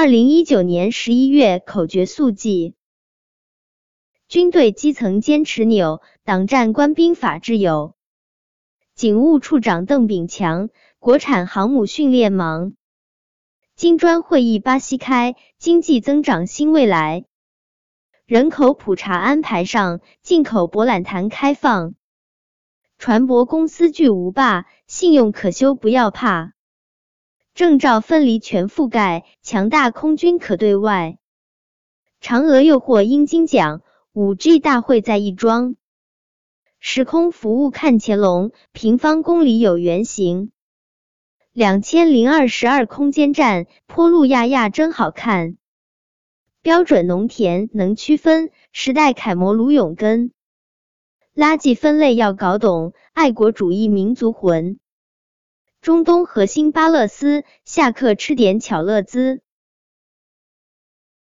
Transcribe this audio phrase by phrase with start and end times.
[0.00, 2.74] 二零一九年十一月口诀速记：
[4.28, 7.94] 军队基层坚持扭，党战官兵法治有。
[8.94, 12.72] 警务处长邓炳强，国产航母训练忙。
[13.76, 17.26] 金砖会议巴西开，经济增长新未来。
[18.24, 21.92] 人口普查安排上，进口博览谈开放。
[22.96, 26.54] 船舶公司巨无霸，信用可修不要怕。
[27.54, 31.18] 证照分离全覆盖，强大空军可对外。
[32.22, 33.82] 嫦娥又获鹰金奖，
[34.12, 35.76] 五 G 大会在亦庄。
[36.78, 40.50] 时空服务看乾隆，平方公里有原型。
[41.52, 45.56] 两千零二十二空间站，坡路亚亚真好看。
[46.62, 50.32] 标准农田能区分，时代楷模卢永根。
[51.34, 54.78] 垃圾分类要搞懂，爱国主义民族魂。
[55.80, 59.40] 中东核心巴勒斯，下课吃点巧乐兹。